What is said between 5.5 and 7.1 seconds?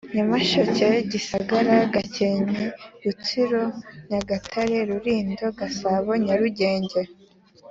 Gasabo Nyarugenge